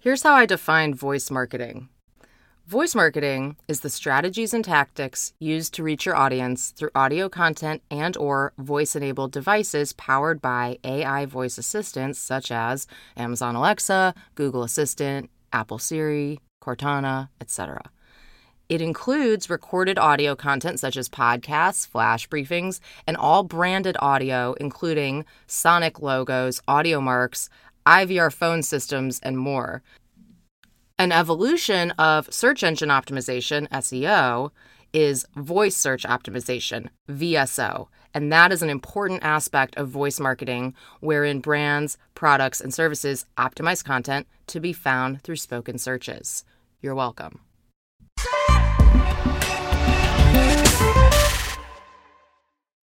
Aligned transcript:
Here's 0.00 0.22
how 0.22 0.34
I 0.34 0.46
define 0.46 0.94
voice 0.94 1.28
marketing. 1.28 1.88
Voice 2.68 2.94
marketing 2.94 3.56
is 3.66 3.80
the 3.80 3.90
strategies 3.90 4.54
and 4.54 4.64
tactics 4.64 5.32
used 5.40 5.74
to 5.74 5.82
reach 5.82 6.06
your 6.06 6.14
audience 6.14 6.70
through 6.70 6.90
audio 6.94 7.28
content 7.28 7.82
and 7.90 8.16
or 8.16 8.52
voice-enabled 8.58 9.32
devices 9.32 9.92
powered 9.94 10.40
by 10.40 10.78
AI 10.84 11.26
voice 11.26 11.58
assistants 11.58 12.20
such 12.20 12.52
as 12.52 12.86
Amazon 13.16 13.56
Alexa, 13.56 14.14
Google 14.36 14.62
Assistant, 14.62 15.30
Apple 15.52 15.80
Siri, 15.80 16.38
Cortana, 16.62 17.30
etc. 17.40 17.82
It 18.68 18.82
includes 18.82 19.48
recorded 19.48 19.98
audio 19.98 20.36
content 20.36 20.78
such 20.78 20.96
as 20.98 21.08
podcasts, 21.08 21.88
flash 21.88 22.28
briefings, 22.28 22.80
and 23.06 23.16
all 23.16 23.42
branded 23.42 23.96
audio, 23.98 24.54
including 24.60 25.24
sonic 25.46 26.02
logos, 26.02 26.60
audio 26.68 27.00
marks, 27.00 27.48
IVR 27.86 28.32
phone 28.32 28.62
systems, 28.62 29.20
and 29.22 29.38
more. 29.38 29.82
An 30.98 31.12
evolution 31.12 31.92
of 31.92 32.32
search 32.32 32.62
engine 32.62 32.88
optimization, 32.88 33.68
SEO, 33.68 34.50
is 34.92 35.26
voice 35.36 35.76
search 35.76 36.04
optimization, 36.04 36.88
VSO. 37.08 37.88
And 38.14 38.32
that 38.32 38.52
is 38.52 38.62
an 38.62 38.70
important 38.70 39.22
aspect 39.22 39.76
of 39.76 39.88
voice 39.88 40.18
marketing 40.18 40.74
wherein 41.00 41.40
brands, 41.40 41.98
products, 42.14 42.60
and 42.60 42.72
services 42.72 43.26
optimize 43.36 43.84
content 43.84 44.26
to 44.48 44.60
be 44.60 44.72
found 44.72 45.22
through 45.22 45.36
spoken 45.36 45.78
searches. 45.78 46.44
You're 46.80 46.94
welcome. 46.94 47.40